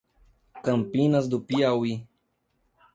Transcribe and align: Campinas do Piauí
Campinas 0.63 1.27
do 1.27 1.39
Piauí 1.39 2.07